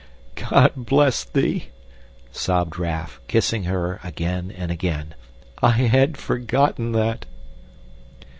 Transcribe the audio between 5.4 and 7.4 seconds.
"I had forgotten that!"